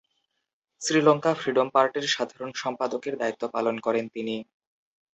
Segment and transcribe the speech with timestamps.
[0.81, 4.35] Sri Lanka freedom পার্টির সাধারণ সম্পাদকের দায়িত্ব পালন করেন তিনি।